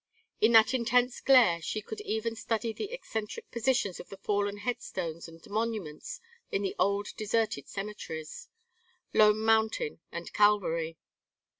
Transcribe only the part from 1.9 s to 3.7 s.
even study the eccentric